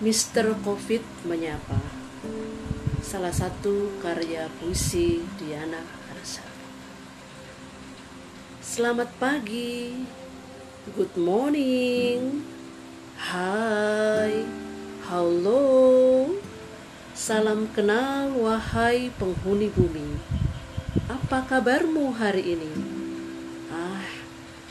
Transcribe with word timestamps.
Mr. 0.00 0.56
Covid 0.64 1.04
menyapa. 1.28 1.76
Salah 3.04 3.36
satu 3.36 4.00
karya 4.00 4.48
puisi 4.56 5.20
Diana 5.36 5.84
Harsa. 6.08 6.40
Selamat 8.64 9.12
pagi. 9.20 10.00
Good 10.96 11.20
morning. 11.20 12.40
Hai. 13.20 14.40
Halo. 15.04 15.68
Salam 17.12 17.68
kenal 17.76 18.32
wahai 18.40 19.12
penghuni 19.20 19.68
bumi. 19.68 20.16
Apa 21.12 21.44
kabarmu 21.44 22.16
hari 22.16 22.56
ini? 22.56 22.72
Ah, 23.68 24.08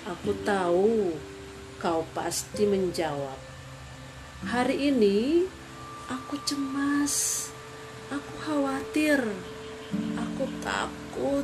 aku 0.09 0.33
tahu 0.41 1.13
kau 1.77 2.01
pasti 2.17 2.65
menjawab. 2.65 3.48
Hari 4.39 4.87
ini 4.87 5.43
aku 6.07 6.39
cemas, 6.47 7.51
aku 8.07 8.31
khawatir, 8.39 9.19
aku 10.15 10.47
takut, 10.63 11.43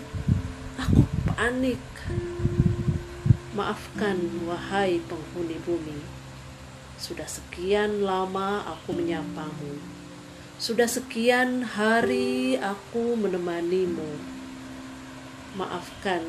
aku 0.79 1.03
panik. 1.27 1.83
Maafkan 3.51 4.47
wahai 4.47 5.03
penghuni 5.11 5.59
bumi. 5.67 5.99
Sudah 6.95 7.27
sekian 7.27 7.99
lama 7.99 8.63
aku 8.63 8.95
menyapamu. 8.95 9.75
Sudah 10.55 10.87
sekian 10.87 11.67
hari 11.67 12.55
aku 12.55 13.19
menemanimu. 13.19 14.23
Maafkan 15.59 16.23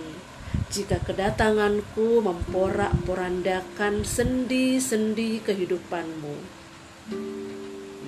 jika 0.70 0.98
kedatanganku 1.02 2.20
memporak-porandakan 2.20 4.02
sendi-sendi 4.02 5.38
kehidupanmu. 5.40 6.36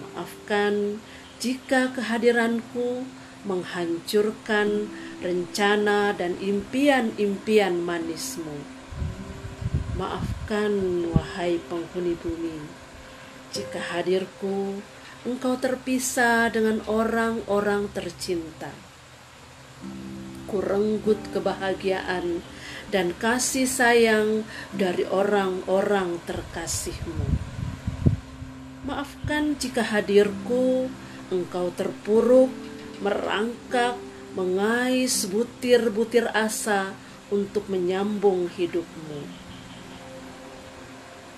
Maafkan 0.03 0.99
jika 1.39 1.95
kehadiranku 1.95 3.07
menghancurkan 3.47 4.91
rencana 5.23 6.11
dan 6.13 6.35
impian-impian 6.43 7.79
manismu. 7.79 8.67
Maafkan, 9.95 11.07
wahai 11.15 11.63
penghuni 11.71 12.19
bumi, 12.19 12.59
jika 13.55 13.79
hadirku 13.79 14.83
engkau 15.27 15.59
terpisah 15.59 16.51
dengan 16.51 16.83
orang-orang 16.87 17.91
tercinta 17.91 18.88
kurenggut 20.49 21.21
kebahagiaan 21.31 22.41
dan 22.89 23.13
kasih 23.21 23.69
sayang 23.69 24.49
dari 24.73 25.05
orang-orang 25.05 26.19
terkasihmu. 26.25 27.29
Maafkan 28.89 29.61
jika 29.61 29.85
hadirku 29.85 30.89
engkau 31.29 31.69
terpuruk, 31.77 32.49
merangkak, 33.05 34.01
mengais 34.33 35.29
butir-butir 35.29 36.33
asa 36.33 36.97
untuk 37.29 37.69
menyambung 37.69 38.49
hidupmu. 38.49 39.21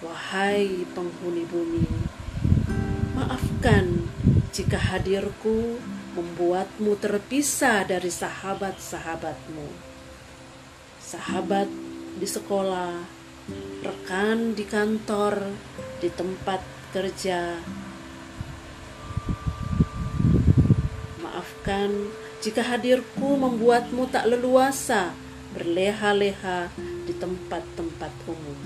Wahai 0.01 0.87
penghuni 0.95 1.45
bumi, 1.45 1.85
maafkan 3.19 4.09
jika 4.51 4.75
hadirku 4.75 5.79
membuatmu 6.19 6.99
terpisah 6.99 7.87
dari 7.87 8.11
sahabat-sahabatmu. 8.11 9.71
Sahabat 10.99 11.71
di 12.19 12.27
sekolah, 12.27 13.07
rekan 13.87 14.59
di 14.59 14.67
kantor, 14.67 15.55
di 16.03 16.11
tempat 16.11 16.59
kerja. 16.91 17.63
Maafkan 21.23 22.11
jika 22.43 22.67
hadirku 22.67 23.39
membuatmu 23.39 24.11
tak 24.11 24.27
leluasa 24.27 25.15
berleha-leha 25.55 26.75
di 27.07 27.15
tempat-tempat 27.15 28.13
umum. 28.27 28.59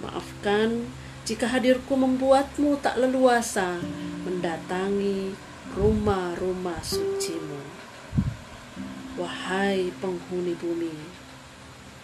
Maafkan 0.00 0.88
jika 1.28 1.44
hadirku 1.44 1.92
membuatmu 1.92 2.80
tak 2.80 2.96
leluasa 2.96 3.78
mendatangi 4.22 5.34
rumah-rumah 5.74 6.78
sucimu. 6.82 7.62
Wahai 9.16 9.92
penghuni 10.00 10.56
bumi, 10.56 10.96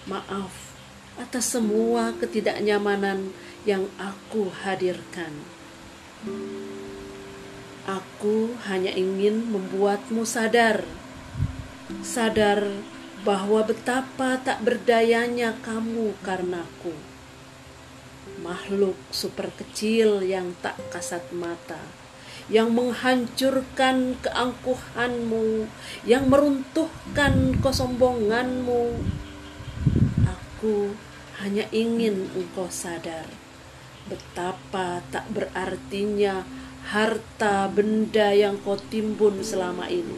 maaf 0.07 0.77
atas 1.19 1.59
semua 1.59 2.15
ketidaknyamanan 2.15 3.35
yang 3.67 3.91
aku 3.99 4.53
hadirkan. 4.63 5.33
Aku 7.89 8.55
hanya 8.69 8.93
ingin 8.93 9.49
membuatmu 9.49 10.23
sadar, 10.23 10.85
sadar 12.05 12.63
bahwa 13.25 13.65
betapa 13.65 14.39
tak 14.39 14.63
berdayanya 14.63 15.57
kamu 15.65 16.15
karenaku. 16.23 16.95
Makhluk 18.45 18.95
super 19.11 19.51
kecil 19.57 20.23
yang 20.23 20.55
tak 20.63 20.79
kasat 20.93 21.33
mata 21.35 22.08
yang 22.47 22.71
menghancurkan 22.71 24.15
keangkuhanmu, 24.23 25.67
yang 26.07 26.31
meruntuhkan 26.31 27.59
kesombonganmu. 27.59 29.03
Aku 30.23 30.95
hanya 31.43 31.67
ingin 31.75 32.31
engkau 32.39 32.71
sadar 32.71 33.27
betapa 34.09 35.05
tak 35.13 35.29
berartinya 35.31 36.43
harta 36.89 37.69
benda 37.69 38.33
yang 38.33 38.57
kau 38.65 38.81
timbun 38.89 39.45
selama 39.45 39.87
ini. 39.93 40.17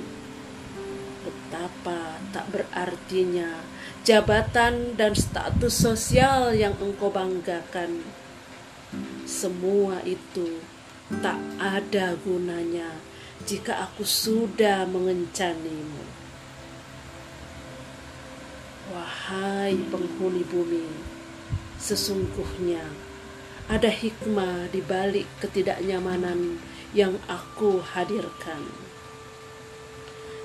Betapa 1.27 2.23
tak 2.31 2.47
berartinya 2.55 3.59
jabatan 4.07 4.95
dan 4.95 5.13
status 5.19 5.75
sosial 5.75 6.55
yang 6.55 6.79
engkau 6.79 7.11
banggakan. 7.11 8.07
Semua 9.27 9.99
itu 10.07 10.63
tak 11.19 11.43
ada 11.59 12.15
gunanya 12.23 12.87
jika 13.43 13.83
aku 13.83 14.07
sudah 14.07 14.87
mengencanimu. 14.87 16.07
Wahai 18.95 19.75
penghuni 19.91 20.47
bumi, 20.47 20.87
sesungguhnya 21.83 22.87
ada 23.67 23.91
hikmah 23.91 24.71
di 24.71 24.79
balik 24.87 25.27
ketidaknyamanan 25.43 26.63
yang 26.95 27.19
aku 27.27 27.83
hadirkan. 27.83 28.71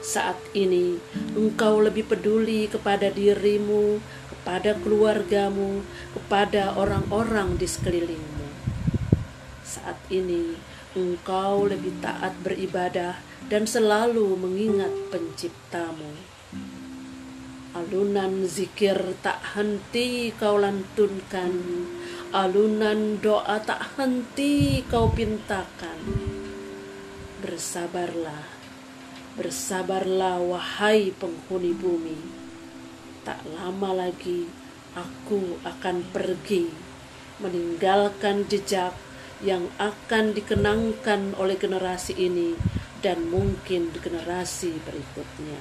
Saat 0.01 0.37
ini 0.57 0.97
engkau 1.37 1.77
lebih 1.81 2.09
peduli 2.09 2.65
kepada 2.69 3.13
dirimu, 3.13 4.01
kepada 4.33 4.77
keluargamu, 4.81 5.85
kepada 6.13 6.73
orang-orang 6.77 7.57
di 7.57 7.65
sekelilingmu 7.69 8.34
saat 9.85 10.01
ini 10.09 10.57
engkau 10.97 11.69
lebih 11.69 12.01
taat 12.01 12.33
beribadah 12.41 13.21
dan 13.53 13.69
selalu 13.69 14.33
mengingat 14.33 14.89
penciptamu. 15.13 16.09
Alunan 17.77 18.49
zikir 18.49 18.97
tak 19.21 19.37
henti 19.53 20.33
kau 20.33 20.57
lantunkan, 20.57 21.53
alunan 22.33 23.21
doa 23.21 23.61
tak 23.61 23.93
henti 23.93 24.81
kau 24.89 25.13
pintakan. 25.13 26.01
Bersabarlah, 27.45 28.49
bersabarlah 29.37 30.41
wahai 30.41 31.13
penghuni 31.13 31.77
bumi. 31.77 32.17
Tak 33.21 33.37
lama 33.53 34.09
lagi 34.09 34.49
aku 34.97 35.61
akan 35.61 36.09
pergi 36.09 36.73
meninggalkan 37.37 38.49
jejak 38.49 39.04
yang 39.43 39.67
akan 39.81 40.31
dikenangkan 40.31 41.35
oleh 41.35 41.59
generasi 41.59 42.15
ini 42.15 42.55
dan 43.03 43.27
mungkin 43.27 43.91
generasi 43.91 44.79
berikutnya. 44.85 45.59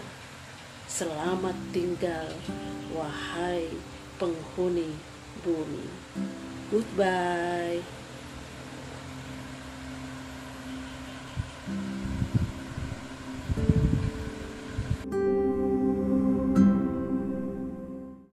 Selamat 0.86 1.58
tinggal, 1.74 2.30
wahai 2.94 3.66
penghuni 4.20 4.94
bumi. 5.42 5.86
Goodbye. 6.70 8.03